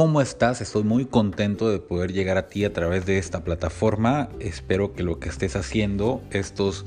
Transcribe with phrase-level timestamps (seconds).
[0.00, 0.62] ¿Cómo estás?
[0.62, 4.30] Estoy muy contento de poder llegar a ti a través de esta plataforma.
[4.40, 6.86] Espero que lo que estés haciendo, estos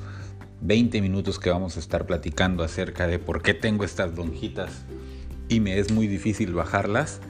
[0.62, 4.86] 20 minutos que vamos a estar platicando acerca de por qué tengo estas lonjitas
[5.48, 7.22] y me es muy difícil bajarlas,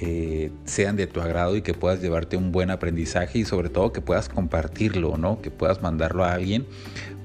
[0.00, 3.92] eh, sean de tu agrado y que puedas llevarte un buen aprendizaje y sobre todo
[3.92, 5.42] que puedas compartirlo, ¿no?
[5.42, 6.68] Que puedas mandarlo a alguien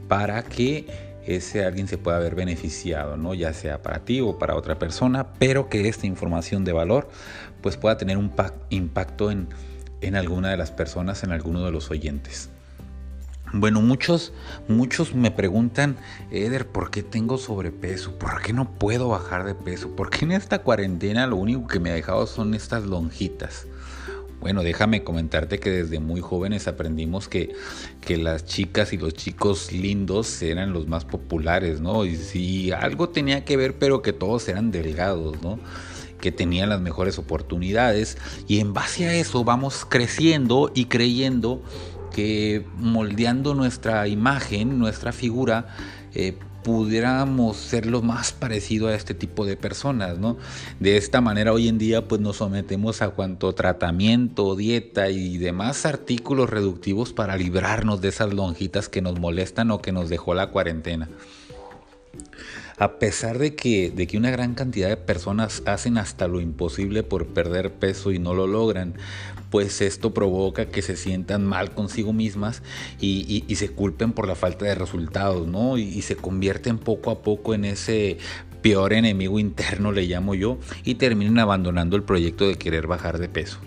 [0.07, 0.87] para que
[1.25, 3.33] ese alguien se pueda ver beneficiado, ¿no?
[3.33, 7.09] ya sea para ti o para otra persona, pero que esta información de valor
[7.61, 8.31] pues pueda tener un
[8.69, 9.47] impacto en,
[10.01, 12.49] en alguna de las personas, en alguno de los oyentes.
[13.53, 14.33] Bueno, muchos,
[14.67, 15.97] muchos me preguntan,
[16.29, 18.17] Eder, ¿por qué tengo sobrepeso?
[18.17, 19.95] ¿Por qué no puedo bajar de peso?
[19.95, 23.65] ¿Por qué en esta cuarentena lo único que me ha dejado son estas lonjitas?
[24.39, 27.53] Bueno, déjame comentarte que desde muy jóvenes aprendimos que,
[28.01, 32.05] que las chicas y los chicos lindos eran los más populares, ¿no?
[32.05, 35.59] Y si algo tenía que ver, pero que todos eran delgados, ¿no?
[36.21, 41.61] que tenían las mejores oportunidades y en base a eso vamos creciendo y creyendo
[42.15, 45.67] que moldeando nuestra imagen, nuestra figura,
[46.13, 50.35] eh, pudiéramos ser lo más parecido a este tipo de personas, ¿no?
[50.79, 55.85] De esta manera hoy en día pues nos sometemos a cuanto tratamiento, dieta y demás
[55.85, 60.47] artículos reductivos para librarnos de esas lonjitas que nos molestan o que nos dejó la
[60.47, 61.07] cuarentena
[62.77, 67.03] a pesar de que, de que una gran cantidad de personas hacen hasta lo imposible
[67.03, 68.95] por perder peso y no lo logran,
[69.49, 72.61] pues esto provoca que se sientan mal consigo mismas
[72.99, 75.77] y, se culpen por la falta de resultados, ¿no?
[75.77, 78.17] y se convierten poco a poco en ese
[78.65, 83.29] peor enemigo interno, le llamo yo, y terminan abandonando el proyecto de querer bajar de
[83.29, 83.59] peso.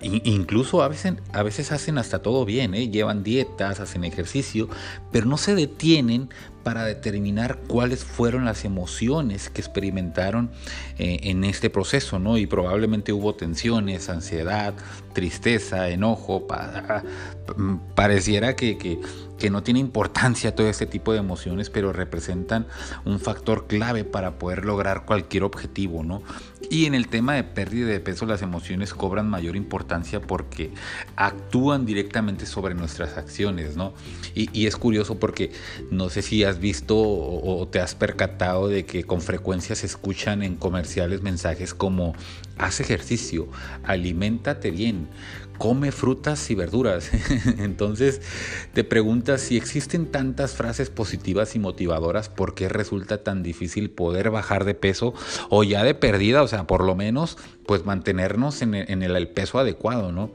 [0.00, 2.88] Incluso a veces, a veces hacen hasta todo bien, ¿eh?
[2.88, 4.70] llevan dietas, hacen ejercicio,
[5.12, 6.30] pero no se detienen
[6.62, 10.50] para determinar cuáles fueron las emociones que experimentaron
[10.98, 12.38] eh, en este proceso, ¿no?
[12.38, 14.74] Y probablemente hubo tensiones, ansiedad,
[15.12, 16.46] tristeza, enojo,
[17.56, 19.00] mm, pareciera que, que,
[19.40, 22.66] que no tiene importancia todo este tipo de emociones, pero representan
[23.04, 26.22] un factor clave para poder lograr cualquier objetivo, ¿no?
[26.68, 30.70] Y en el tema de pérdida de peso, las emociones cobran mayor importancia porque
[31.16, 33.94] actúan directamente sobre nuestras acciones, ¿no?
[34.34, 35.52] Y, y es curioso porque
[35.90, 40.42] no sé si has visto o, te has percatado de que con frecuencia se escuchan
[40.42, 42.14] en comerciales mensajes como
[42.58, 43.48] haz ejercicio,
[43.84, 45.08] aliméntate bien,
[45.56, 47.10] come frutas y verduras.
[47.58, 48.20] Entonces
[48.74, 54.30] te preguntas si existen tantas frases positivas y motivadoras, ¿por qué resulta tan difícil poder
[54.30, 55.14] bajar de peso
[55.48, 56.42] o ya de perdida?
[56.42, 60.32] O sea, por lo menos pues mantenernos en el, en el peso adecuado, ¿no?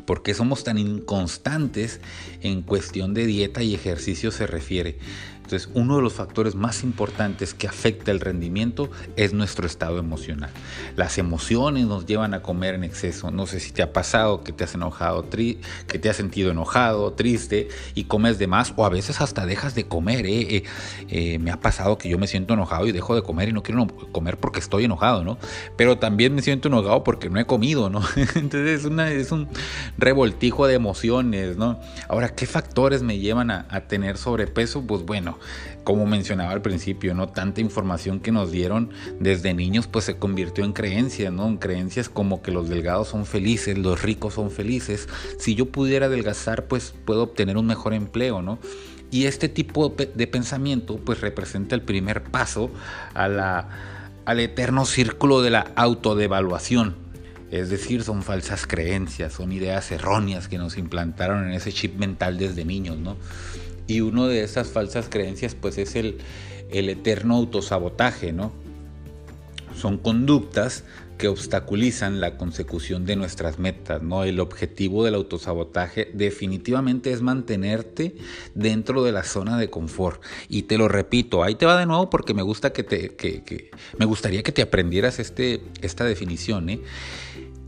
[0.00, 2.00] ¿Por qué somos tan inconstantes
[2.42, 4.98] en cuestión de dieta y ejercicio se refiere?
[5.44, 10.48] Entonces, uno de los factores más importantes que afecta el rendimiento es nuestro estado emocional.
[10.96, 13.30] Las emociones nos llevan a comer en exceso.
[13.30, 17.12] No sé si te ha pasado que te has enojado, que te has sentido enojado,
[17.12, 20.24] triste y comes de más o a veces hasta dejas de comer.
[20.24, 20.56] ¿eh?
[20.56, 20.64] Eh,
[21.10, 23.62] eh, me ha pasado que yo me siento enojado y dejo de comer y no
[23.62, 25.36] quiero comer porque estoy enojado, ¿no?
[25.76, 28.00] Pero también me siento enojado porque no he comido, ¿no?
[28.34, 29.48] Entonces es, un
[29.98, 31.78] revoltijo de emociones, ¿no?
[32.08, 34.86] Ahora, ¿qué factores me llevan a tener sobrepeso?
[34.86, 35.33] Pues bueno,
[35.84, 37.28] como mencionaba al principio, ¿no?
[37.28, 38.90] Tanta información que nos dieron
[39.20, 41.46] desde niños, pues se convirtió en creencias, ¿no?
[41.46, 45.08] En creencias como que los delgados son felices, los ricos son felices.
[45.38, 48.58] Si yo pudiera adelgazar, pues puedo obtener un mejor empleo, ¿no?
[49.10, 52.70] Y este tipo de pensamiento, pues representa el primer paso
[53.14, 56.96] al eterno círculo de la autodevaluación.
[57.52, 62.38] Es decir, son falsas creencias, son ideas erróneas que nos implantaron en ese chip mental
[62.38, 63.16] desde niños, ¿no?
[63.86, 66.18] Y una de esas falsas creencias pues es el,
[66.70, 68.52] el eterno autosabotaje, ¿no?
[69.76, 70.84] Son conductas
[71.18, 74.24] que obstaculizan la consecución de nuestras metas, ¿no?
[74.24, 78.16] El objetivo del autosabotaje definitivamente es mantenerte
[78.54, 80.22] dentro de la zona de confort.
[80.48, 83.70] Y te lo repito, ahí te va de nuevo porque me gusta que te, que,
[83.98, 86.80] me gustaría que te aprendieras este, esta definición, ¿eh?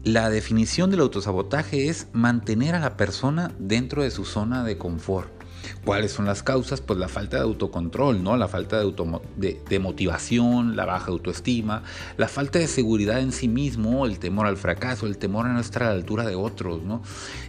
[0.02, 5.35] La definición del autosabotaje es mantener a la persona dentro de su zona de confort.
[5.84, 6.80] ¿Cuáles son las causas?
[6.80, 8.36] Pues la falta de autocontrol, ¿no?
[8.36, 11.82] La falta de, de, motivación, la baja autoestima,
[12.16, 15.60] la falta de seguridad en sí mismo, el temor al fracaso, el temor a no
[15.60, 17.02] estar a la altura de otros, ¿no?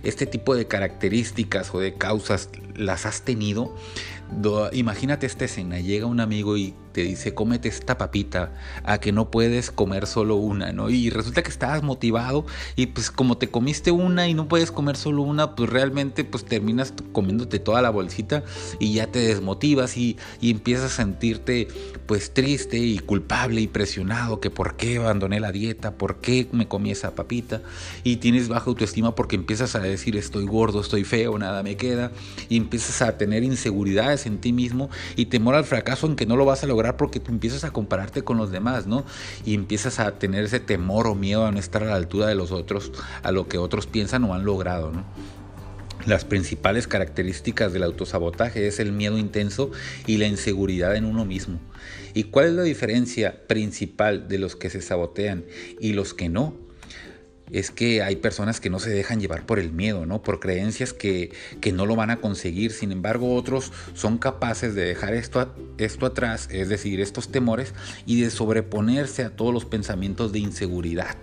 [0.04, 3.76] Este tipo de características o de causas las has tenido.
[4.72, 9.30] imagínate esta escena, llega un amigo y te dice, cómete esta papita, a que no
[9.30, 10.90] puedes comer solo una, ¿no?
[10.90, 14.98] Y resulta que estabas motivado y pues como te comiste una y no puedes comer
[14.98, 18.44] solo una, pues realmente pues terminas comiéndote toda la bolsita
[18.80, 21.68] y ya te desmotivas y, y empiezas a sentirte
[22.08, 26.68] pues triste y culpable y presionado, que por qué abandoné la dieta, por qué me
[26.68, 27.62] comí esa papita
[28.04, 32.12] y tienes baja autoestima porque empiezas a decir estoy gordo, estoy feo, nada me queda
[32.50, 36.36] y empiezas a tener inseguridades en ti mismo y temor al fracaso en que no
[36.36, 39.04] lo vas a lograr porque tú empiezas a compararte con los demás, ¿no?
[39.46, 42.36] Y empiezas a tener ese temor o miedo a no estar a la altura de
[42.36, 42.92] los otros,
[43.24, 44.94] a lo que otros piensan o han logrado.
[46.06, 49.72] Las principales características del autosabotaje es el miedo intenso
[50.06, 51.60] y la inseguridad en uno mismo.
[52.14, 55.44] ¿Y cuál es la diferencia principal de los que se sabotean
[55.82, 56.67] y los que no?
[57.52, 60.22] Es que hay personas que no se dejan llevar por el miedo, ¿no?
[60.22, 61.32] Por creencias que,
[61.74, 62.72] no lo van a conseguir.
[62.72, 67.74] Sin embargo, otros son capaces de dejar esto, esto atrás, es decir, estos temores,
[68.06, 71.16] y de sobreponerse a todos los pensamientos de inseguridad.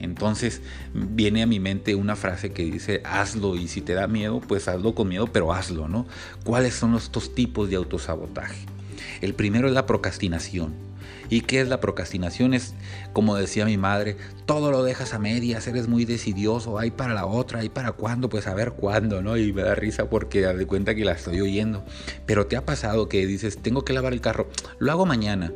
[0.00, 0.62] Entonces
[0.94, 4.68] viene a mi mente una frase que dice, hazlo y si te da miedo, pues
[4.68, 6.06] hazlo con miedo, pero hazlo, ¿no?
[6.44, 8.77] ¿Cuáles son estos tipos de autosabotaje?
[9.20, 10.88] El primero es la procrastinación.
[11.30, 12.54] ¿Y qué es la procrastinación?
[12.54, 12.74] Es,
[13.12, 14.16] como decía mi madre,
[14.46, 18.30] todo lo dejas a medias, eres muy decidioso, hay para la otra, hay para cuándo,
[18.30, 19.36] pues a ver cuándo, ¿no?
[19.36, 21.84] Y me da risa porque de cuenta que la estoy oyendo.
[22.24, 24.48] Pero te ha pasado que dices, tengo que lavar el carro,
[24.78, 25.52] lo hago mañana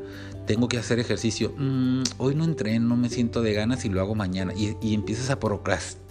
[0.46, 4.00] tengo que hacer ejercicio, mm, hoy no entreno, no me siento de ganas y lo
[4.00, 4.52] hago mañana.
[4.54, 5.38] Y, empiezas a,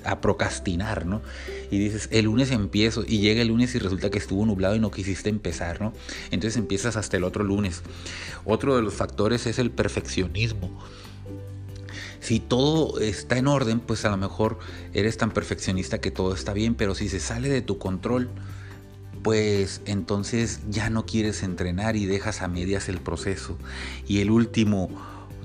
[0.06, 1.22] a, procrastinar, ¿no?
[1.70, 4.80] Y dices, el lunes empiezo y llega el lunes y resulta que estuvo nublado y
[4.80, 5.94] no quisiste empezar, ¿no?
[6.32, 7.82] Entonces empiezas hasta el otro lunes.
[8.46, 10.72] Otro de los factores es el perfeccionismo.
[12.22, 14.60] Si todo está en orden, pues a lo mejor
[14.94, 18.30] eres tan perfeccionista que todo está bien, pero si se sale de tu control,
[19.24, 23.58] pues entonces ya no quieres entrenar y dejas a medias el proceso.
[24.08, 24.90] Y el último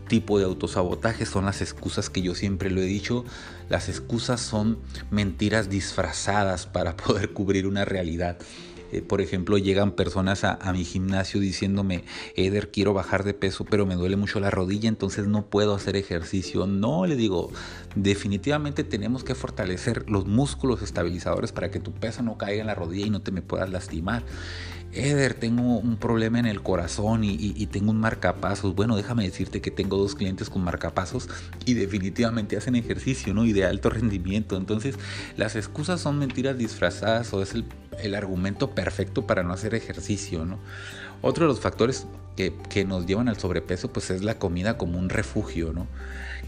[0.09, 3.25] tipo de autosabotaje son las excusas que yo siempre lo he dicho.
[3.69, 4.79] Las excusas son
[5.11, 8.39] mentiras disfrazadas para poder cubrir una realidad.
[8.93, 12.05] Eh, por ejemplo, llegan personas a, mi gimnasio diciéndome,
[12.35, 15.97] Eder, quiero bajar de peso, pero me duele mucho la rodilla, entonces no puedo hacer
[15.97, 16.67] ejercicio.
[16.67, 17.51] No, le digo,
[17.95, 22.75] definitivamente tenemos que fortalecer los músculos estabilizadores para que tu peso no caiga en la
[22.75, 24.25] rodilla y no te me puedas lastimar.
[24.93, 28.75] Eder, tengo un problema en el corazón y, tengo un marcapasos.
[28.75, 31.29] Bueno, déjame decirte que tengo dos clientes con marcapasos
[31.67, 33.45] y definitivamente hacen ejercicio, ¿no?
[33.45, 34.57] Y de alto rendimiento.
[34.57, 34.97] Entonces,
[35.37, 37.67] las excusas son mentiras disfrazadas o es el,
[38.01, 40.59] el argumento perfecto para no hacer ejercicio, ¿no?
[41.23, 42.07] Otro de los factores
[42.37, 45.87] que, que, nos llevan al sobrepeso, pues es la comida como un refugio, ¿no?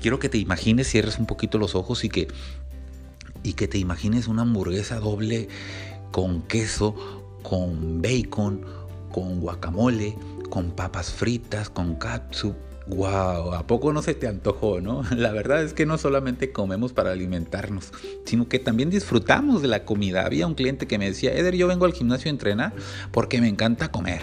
[0.02, 2.28] Quiero que te imagines, cierres un poquito los ojos y que,
[3.42, 5.48] y que te imagines una hamburguesa doble
[6.10, 8.64] con queso con bacon,
[9.10, 10.16] con guacamole,
[10.50, 12.54] con papas fritas, con katsu.
[12.88, 13.52] ¡Wow!
[13.52, 15.02] ¿A poco no se te antojó, no?
[15.16, 17.92] La verdad es que no solamente comemos para alimentarnos,
[18.24, 20.24] sino que también disfrutamos de la comida.
[20.24, 22.72] Había un cliente que me decía, Eder, yo vengo al gimnasio a entrenar
[23.12, 24.22] porque me encanta comer.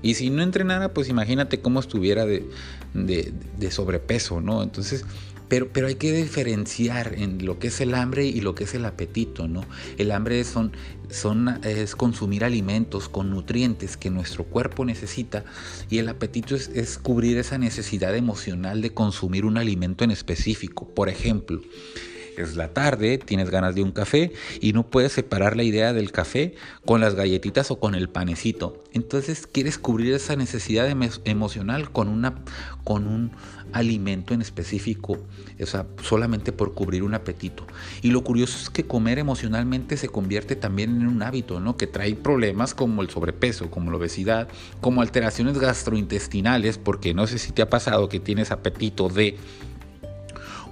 [0.00, 2.48] Y si no entrenara, pues imagínate cómo estuviera de,
[2.94, 4.62] de, de sobrepeso, ¿no?
[4.62, 5.04] Entonces,
[5.48, 8.74] pero, pero hay que diferenciar en lo que es el hambre y lo que es
[8.74, 9.64] el apetito, ¿no?
[9.96, 10.72] El hambre son,
[11.10, 15.44] son, es consumir alimentos con nutrientes que nuestro cuerpo necesita
[15.88, 20.88] y el apetito es, es cubrir esa necesidad emocional de consumir un alimento en específico.
[20.88, 21.60] Por ejemplo,
[22.38, 26.12] es la tarde, tienes ganas de un café y no puedes separar la idea del
[26.12, 26.54] café
[26.84, 28.84] con las galletitas o con el panecito.
[28.92, 32.44] Entonces quieres cubrir esa necesidad emocional con, una,
[32.84, 33.32] con un
[33.72, 35.18] alimento en específico,
[35.60, 37.66] o sea, solamente por cubrir un apetito.
[38.02, 41.76] Y lo curioso es que comer emocionalmente se convierte también en un hábito, ¿no?
[41.76, 44.48] Que trae problemas como el sobrepeso, como la obesidad,
[44.80, 49.36] como alteraciones gastrointestinales, porque no sé si te ha pasado que tienes apetito de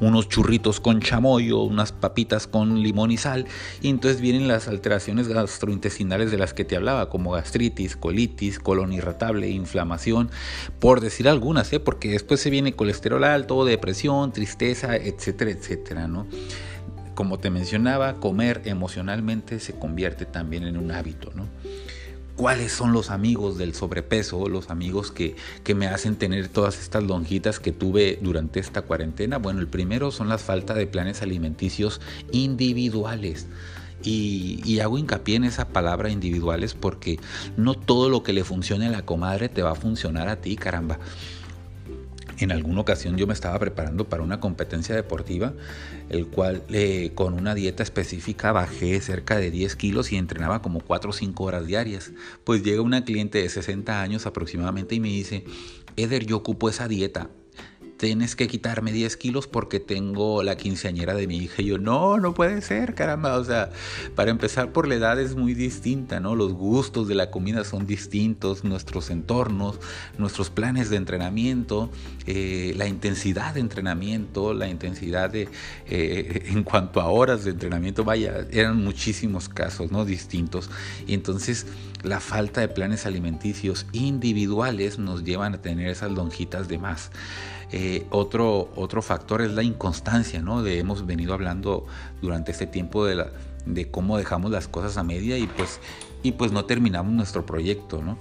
[0.01, 3.47] unos churritos con chamoyo, unas papitas con limón y sal,
[3.81, 8.93] y entonces vienen las alteraciones gastrointestinales de las que te hablaba, como gastritis, colitis, colon
[8.93, 10.31] irritable, inflamación,
[10.81, 11.81] por decir algunas, ¿eh?
[11.81, 16.27] porque después se viene colesterol alto, depresión, tristeza, etcétera, etcétera, ¿no?
[17.15, 21.47] Como te mencionaba, comer emocionalmente se convierte también en un hábito, ¿no?
[22.37, 25.35] Cuáles son los amigos del sobrepeso, los amigos que,
[25.75, 29.39] me hacen tener todas estas lonjitas que tuve durante esta cuarentena.
[29.39, 32.01] Bueno, el primero son las falta de planes alimenticios
[32.33, 33.47] individuales.
[34.03, 37.19] Y, y, hago hincapié en esa palabra individuales porque
[37.57, 40.55] no todo lo que le funcione a la comadre te va a funcionar a ti,
[40.55, 40.99] caramba.
[42.39, 45.55] En alguna ocasión yo me estaba preparando para una competencia deportiva,
[46.11, 50.81] el cual eh, con una dieta específica bajé cerca de 10 kilos y entrenaba como
[50.81, 52.13] 4 o 5 horas diarias.
[52.45, 55.45] Pues llega una cliente de 60 años aproximadamente y me dice,
[55.97, 57.31] Eder, yo ocupo esa dieta,
[57.97, 61.63] tienes que quitarme 10 kilos porque tengo la quinceañera de mi hija.
[61.63, 63.37] Y yo, no, no puede ser, caramba.
[63.37, 63.71] O sea,
[64.15, 66.35] para empezar por la edad es muy distinta, ¿no?
[66.35, 69.79] Los gustos de la comida son distintos, nuestros entornos,
[70.19, 71.91] nuestros planes de entrenamiento,
[72.27, 75.49] eh, la intensidad de entrenamiento, la intensidad de,
[75.87, 80.05] eh, en cuanto a horas de entrenamiento, vaya, eran muchísimos casos, ¿no?
[80.05, 80.71] Distintos.
[81.07, 81.67] Y entonces
[82.03, 87.11] la falta de planes alimenticios individuales nos llevan a tener esas lonjitas de más.
[87.73, 90.63] Eh, otro, otro factor es la inconstancia, ¿no?
[90.63, 91.87] De, hemos venido hablando
[92.23, 93.27] durante este tiempo de,
[93.67, 95.81] de cómo dejamos las cosas a media y pues,
[96.23, 98.19] y pues no terminamos nuestro proyecto, ¿no?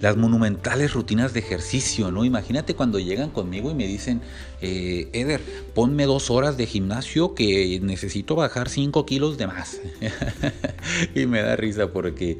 [0.00, 2.24] Las monumentales rutinas de ejercicio, ¿no?
[2.24, 4.20] Imagínate cuando llegan conmigo y me dicen,
[4.62, 5.40] eh, Eder,
[5.74, 9.80] ponme dos horas de gimnasio que necesito bajar cinco kilos de más.
[11.14, 12.38] y me da risa porque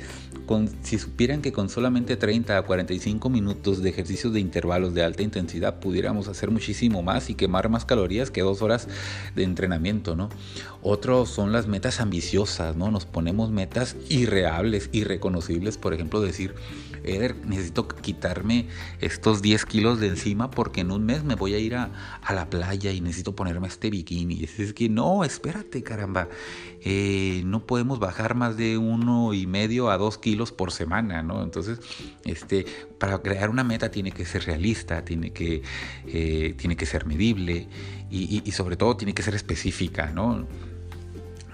[0.82, 5.22] si supieran que con solamente 30 a 45 minutos de ejercicios de intervalos de alta
[5.22, 8.88] intensidad pudiéramos hacer muchísimo más y quemar más calorías que dos horas
[9.36, 10.28] de entrenamiento, ¿no?
[10.82, 12.90] Otro son las metas ambiciosas, ¿no?
[12.90, 16.54] Nos ponemos metas irreales, irreconocibles, por ejemplo, decir,
[17.04, 18.66] Eder, necesito quitarme
[19.00, 21.90] estos 10 kilos de encima porque en un mes me voy a ir a,
[22.30, 24.44] la playa y necesito ponerme este bikini.
[24.44, 26.28] Es que no, espérate, caramba.
[26.82, 31.42] Eh, no podemos bajar más de uno y medio a dos kilos por semana, ¿no?
[31.42, 31.78] Entonces,
[32.24, 32.66] este,
[32.98, 35.62] para crear una meta tiene que ser realista, tiene que,
[36.06, 37.68] eh, tiene que ser medible
[38.12, 40.48] y sobre todo tiene que ser específica, ¿no?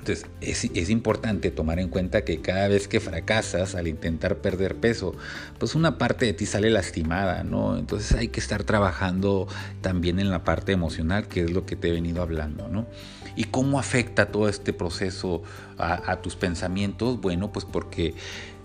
[0.06, 5.16] Entonces es, importante tomar en cuenta que cada vez que fracasas al intentar perder peso,
[5.58, 7.76] pues una parte de ti sale lastimada, ¿no?
[7.76, 9.48] Entonces hay que estar trabajando
[9.80, 12.86] también en la parte emocional, que es lo que te he venido hablando, ¿no?
[13.34, 15.42] ¿Y cómo afecta todo este proceso
[15.76, 17.20] a, tus pensamientos?
[17.20, 18.14] Bueno, pues porque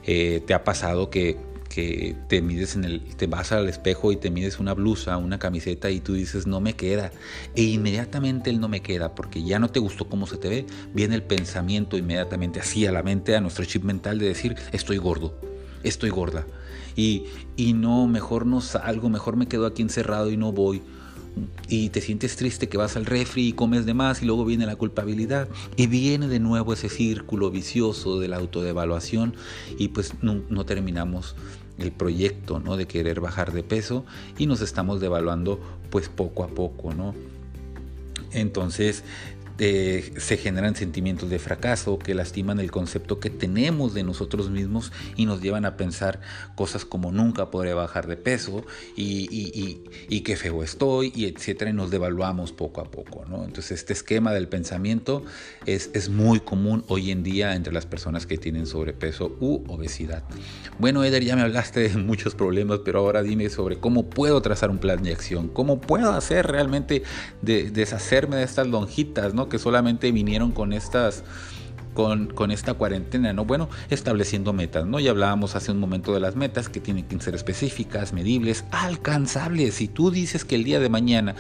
[0.04, 1.40] eh, te ha pasado que
[1.74, 5.40] que te mides en el, te vas al espejo y te mides una blusa, una
[5.40, 7.12] camiseta y tú dices no me queda.
[7.56, 10.66] E inmediatamente el no me queda, porque ya no te gustó cómo se te ve,
[10.94, 14.98] viene el pensamiento inmediatamente así a la mente, a nuestro chip mental de decir estoy
[14.98, 15.34] gordo,
[15.84, 16.46] estoy gorda.
[16.98, 17.24] Y,
[17.56, 20.82] y no, mejor no salgo, mejor me quedo aquí encerrado y no voy
[21.70, 24.66] y te sientes triste que vas al refri y comes de más y luego viene
[24.66, 25.48] la culpabilidad
[25.78, 29.36] y viene de nuevo ese círculo vicioso de la autodevaluación
[29.78, 31.36] y pues no, no terminamos
[31.82, 32.78] el proyecto ¿no?
[32.78, 34.06] de querer bajar de peso
[34.38, 35.60] y nos estamos devaluando
[35.90, 37.14] pues poco a poco, ¿no?
[38.32, 39.04] Entonces
[39.62, 45.28] se generan sentimientos de fracaso que lastiman el concepto que tenemos de nosotros mismos y
[45.28, 46.20] nos llevan a pensar
[46.56, 48.66] cosas como nunca podré bajar de peso
[48.96, 53.24] y, y, y, qué feo estoy y etcétera y nos devaluamos poco a poco.
[53.30, 53.44] ¿no?
[53.44, 55.24] Entonces este esquema del pensamiento
[55.68, 60.24] es, es muy común hoy en día entre las personas que tienen sobrepeso u obesidad.
[60.80, 64.72] Bueno Eder, ya me hablaste de muchos problemas, pero ahora dime sobre cómo puedo trazar
[64.72, 67.04] un plan de acción, cómo puedo hacer realmente
[67.44, 69.51] de, deshacerme de estas lonjitas, ¿no?
[69.52, 71.24] Que solamente vinieron con estas
[71.94, 73.44] con, con, esta cuarentena, ¿no?
[73.44, 75.02] Bueno, estableciendo metas, ¿no?
[75.02, 79.76] Ya hablábamos hace un momento de las metas que tienen que ser específicas, medibles, alcanzables.
[79.76, 81.36] Si tú dices que el día de mañana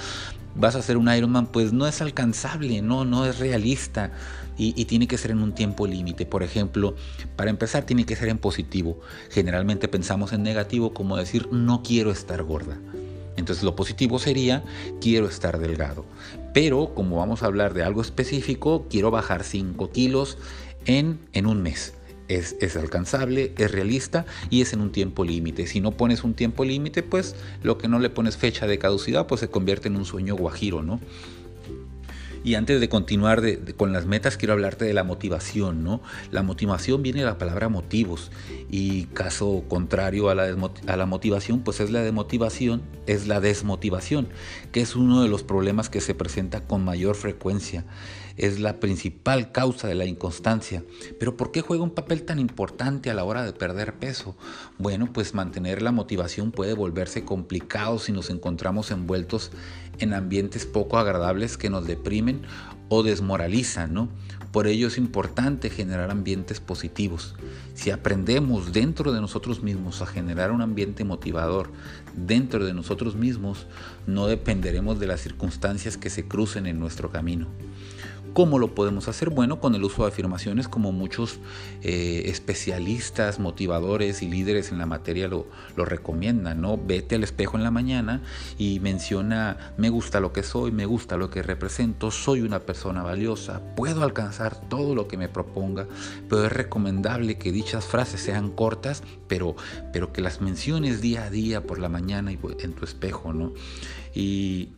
[0.56, 4.12] vas a hacer un Ironman, pues no es alcanzable, no, no es realista
[4.58, 6.26] y, y tiene que ser en un tiempo límite.
[6.26, 6.96] Por ejemplo,
[7.38, 9.00] para empezar tiene que ser en positivo.
[9.30, 12.78] Generalmente pensamos en negativo como decir no quiero estar gorda.
[13.42, 14.64] Entonces lo positivo sería,
[15.02, 16.06] quiero estar delgado.
[16.54, 20.38] Pero como vamos a hablar de algo específico, quiero bajar 5 kilos
[20.86, 21.96] en, en un mes.
[22.28, 25.66] Es, es, alcanzable, es realista y es en un tiempo límite.
[25.66, 29.28] Si no pones un tiempo límite, pues lo que no le pones fecha de caducidad,
[29.28, 31.02] pues se convierte en un sueño guajiro, ¿no?
[32.44, 33.42] Y antes de continuar
[33.78, 36.02] con las metas, quiero hablarte de la motivación, ¿no?
[36.32, 38.32] La motivación viene de la palabra motivos
[38.70, 40.56] y caso contrario a la,
[40.88, 44.28] a la motivación, pues es la demotivación, es la desmotivación,
[44.72, 47.86] que es uno de los problemas que se presenta con mayor frecuencia.
[48.38, 50.84] Es la principal causa de la inconstancia.
[51.20, 54.36] Pero ¿por qué juega un papel tan importante a la hora de perder peso?
[54.80, 59.52] Bueno, pues mantener la motivación puede volverse complicado si nos encontramos envueltos
[60.02, 62.42] en ambientes poco agradables que nos deprimen
[62.90, 64.10] o desmoralizan, ¿no?
[64.52, 67.36] Por ello es importante generar ambientes positivos.
[67.74, 71.70] Si aprendemos dentro de nosotros mismos a generar un ambiente motivador
[72.14, 73.66] dentro de nosotros mismos,
[74.08, 77.48] no dependeremos de las circunstancias que se crucen en nuestro camino.
[78.34, 79.30] ¿Cómo lo podemos hacer?
[79.30, 81.40] Bueno, con el uso de afirmaciones como muchos
[81.82, 86.78] eh, especialistas, motivadores y líderes en la materia lo, lo, recomiendan, ¿no?
[86.78, 88.22] Vete al espejo en la mañana
[88.58, 93.04] y menciona, me gusta lo que soy, me gusta lo que represento, soy una persona
[93.04, 95.88] valiosa, puedo alcanzar todo lo que me proponga,
[96.30, 99.58] pero es recomendable que dichas frases sean cortas, pero,
[99.92, 103.54] pero que las menciones día a día por la mañana y en tu espejo, ¿no?
[104.14, 104.70] Y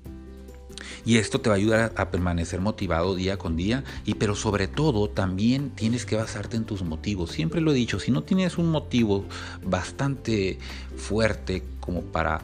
[1.05, 3.83] y esto te va a ayudar a, permanecer motivado día con día.
[4.05, 7.31] Y pero sobre todo también tienes que basarte en tus motivos.
[7.31, 9.25] Siempre lo he dicho, si no tienes un motivo
[9.63, 10.59] bastante
[10.95, 12.41] fuerte como para,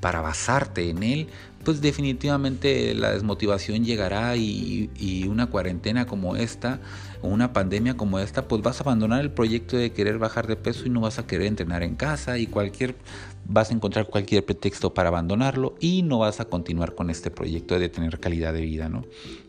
[0.00, 1.28] para basarte en él,
[1.64, 4.90] pues definitivamente la desmotivación llegará y,
[5.28, 6.80] una cuarentena como esta
[7.22, 10.56] o una pandemia como esta, pues vas a abandonar el proyecto de querer bajar de
[10.56, 12.96] peso y no vas a querer entrenar en casa y cualquier
[13.44, 17.78] vas a encontrar cualquier pretexto para abandonarlo y no vas a continuar con este proyecto
[17.78, 19.04] de tener calidad de vida, ¿no?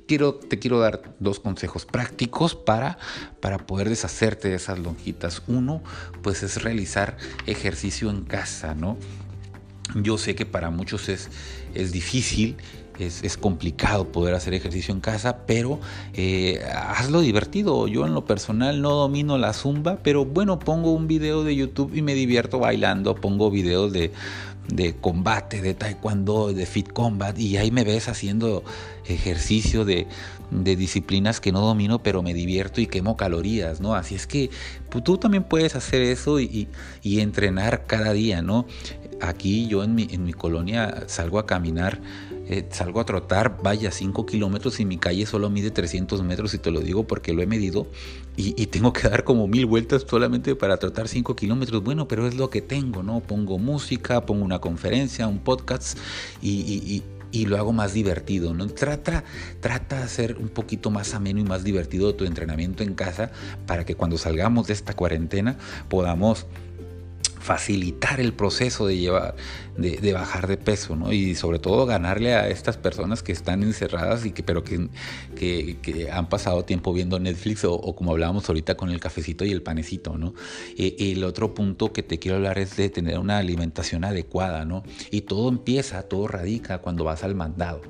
[0.08, 2.98] Quiero, te quiero dar dos consejos prácticos para,
[3.40, 5.44] para poder deshacerte de esas lonjitas.
[5.48, 5.82] Uno,
[6.22, 8.98] pues es realizar ejercicio en casa, ¿no?
[9.96, 11.30] Yo sé que para muchos es,
[11.74, 12.56] es difícil,
[13.00, 15.80] es, complicado poder hacer ejercicio en casa, pero
[16.14, 17.88] eh, hazlo divertido.
[17.88, 21.96] Yo en lo personal no domino la zumba, pero bueno, pongo un video de YouTube
[21.96, 24.12] y me divierto bailando, pongo videos de,
[24.68, 28.64] de combate, de taekwondo, de fit combat, y ahí me ves haciendo
[29.06, 30.08] ejercicio de,
[30.52, 33.96] de, disciplinas que no domino, pero me divierto y quemo calorías, ¿no?
[33.96, 34.50] Así es que
[34.90, 36.68] pues, tú también puedes hacer eso y,
[37.02, 38.66] y, entrenar cada día, ¿no?
[39.22, 42.02] Aquí yo en mi, en mi colonia salgo a caminar
[42.52, 46.58] eh, salgo a trotar, vaya, 5 kilómetros y mi calle solo mide 300 metros y
[46.58, 47.88] te lo digo porque lo he medido
[48.36, 51.82] y, tengo que dar como mil vueltas solamente para trotar 5 kilómetros.
[51.82, 53.22] Bueno, pero es lo que tengo, ¿no?
[53.22, 55.98] Pongo música, pongo una conferencia, un podcast
[56.42, 57.04] y,
[57.46, 58.54] lo hago más divertido.
[58.54, 58.68] ¿no?
[58.68, 59.24] Trata,
[59.62, 63.32] trata de hacer un poquito más ameno y más divertido tu entrenamiento en casa
[63.66, 66.48] para que cuando salgamos de esta cuarentena podamos
[67.42, 69.36] facilitar el proceso de llevar
[69.82, 71.12] de, bajar de peso ¿no?
[71.12, 74.90] y sobre todo ganarle a estas personas que están encerradas y que pero que,
[75.36, 79.62] que, han pasado tiempo viendo Netflix o, como hablábamos ahorita con el cafecito y el
[79.62, 80.34] panecito ¿no?
[80.76, 84.84] Y, el otro punto que te quiero hablar es de tener una alimentación adecuada ¿no?
[85.10, 87.82] y todo empieza todo radica cuando vas al mandado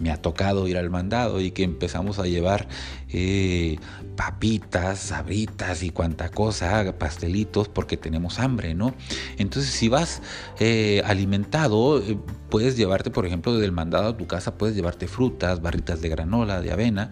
[0.00, 2.68] me ha tocado ir al mandado y que empezamos a llevar
[3.08, 3.78] eh,
[4.16, 8.94] papitas sabritas y cuanta cosa pastelitos porque tenemos hambre no
[9.38, 10.22] entonces, si vas
[10.58, 11.02] eh,
[11.42, 12.18] eh,
[12.48, 16.60] puedes llevarte, por ejemplo, del mandado a tu casa, puedes llevarte frutas, barritas de granola,
[16.60, 17.10] de avena,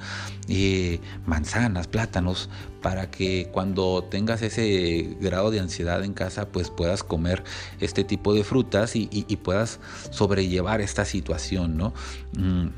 [0.48, 2.48] eh, manzanas, plátanos,
[2.82, 7.44] para que cuando tengas ese grado de ansiedad en casa, pues puedas comer
[7.80, 9.08] este tipo de frutas y,
[9.42, 11.94] puedas sobrellevar esta situación, ¿no?
[12.36, 12.68] Mm,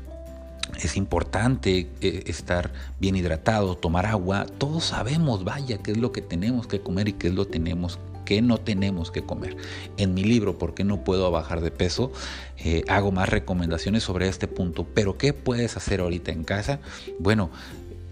[0.81, 4.45] es importante estar bien hidratado, tomar agua.
[4.57, 7.53] Todos sabemos, vaya, qué es lo que tenemos que comer y qué es lo que
[7.53, 9.57] tenemos qué no tenemos que comer.
[9.97, 12.11] En mi libro, ¿Por qué no puedo bajar de peso?
[12.57, 14.85] Eh, hago más recomendaciones sobre este punto.
[14.93, 16.79] Pero ¿qué puedes hacer ahorita en casa?
[17.19, 17.51] Bueno,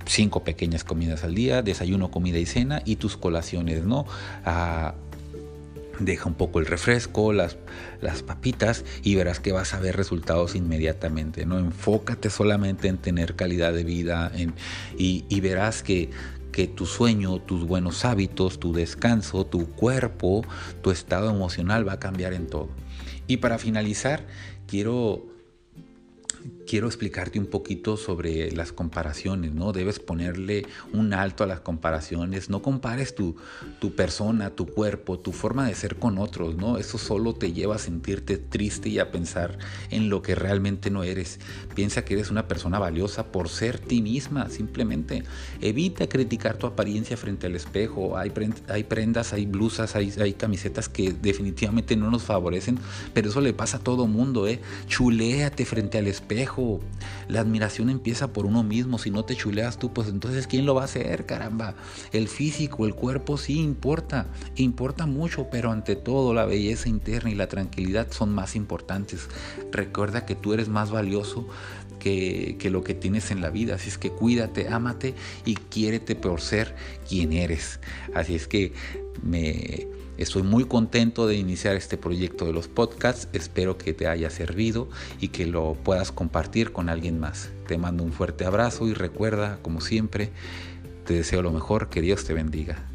[0.06, 4.06] cinco pequeñas comidas al día, desayuno, comida y cena y tus colaciones, ¿no?
[4.46, 4.96] Ah,
[6.00, 7.58] deja un poco el refresco, las,
[8.02, 11.46] las papitas y verás que vas a ver resultados inmediatamente.
[11.46, 11.60] ¿no?
[11.60, 14.32] Enfócate solamente en tener calidad de vida
[14.98, 16.10] y, y, verás que
[16.68, 20.44] tu sueño, tus buenos hábitos, tu descanso, tu cuerpo,
[20.82, 22.70] tu estado emocional va a cambiar en todo.
[23.28, 24.26] Y para finalizar,
[24.68, 25.26] quiero
[26.70, 29.72] quiero explicarte un poquito sobre las comparaciones, ¿no?
[29.72, 33.36] Debes ponerle un alto a las comparaciones, no compares tu,
[33.80, 36.78] tu persona, tu cuerpo, tu forma de ser con otros, ¿no?
[36.78, 39.58] Eso solo te lleva a sentirte triste y a pensar
[39.90, 41.40] en lo que realmente no eres.
[41.74, 45.24] Piensa que eres una persona valiosa por ser ti misma, simplemente
[45.62, 48.16] evita criticar tu apariencia frente al espejo.
[48.16, 52.78] Hay, prendas, hay blusas, hay, hay camisetas que definitivamente no nos favorecen,
[53.16, 54.60] pero eso le pasa a todo mundo, ¿eh?
[54.88, 56.59] Chuléate frente al espejo
[57.28, 58.98] la admiración empieza por uno mismo.
[58.98, 61.76] Si no te chuleas tú, pues entonces ¿quién lo va a hacer, caramba?
[62.12, 67.36] El físico, el cuerpo sí importa, importa mucho, pero ante todo la belleza interna y
[67.36, 69.28] la tranquilidad son más importantes.
[69.72, 71.48] Recuerda que tú eres más valioso
[72.00, 73.76] que, que, lo que tienes en la vida.
[73.76, 75.14] Así es que cuídate, ámate
[75.46, 76.76] y quiérete por ser
[77.08, 77.80] quien eres.
[78.14, 78.74] Así es que
[79.22, 79.88] me
[80.20, 83.30] Estoy muy contento de iniciar este proyecto de los podcasts.
[83.32, 84.90] Espero que te haya servido
[85.22, 87.52] y que lo puedas compartir con alguien más.
[87.68, 90.32] Te mando un fuerte abrazo y recuerda, como siempre,
[91.06, 91.88] te deseo lo mejor.
[91.88, 92.89] Que Dios te bendiga.